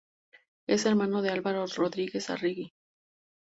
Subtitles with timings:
[0.65, 2.73] Es hermano de Álvaro Rodríguez Arregui.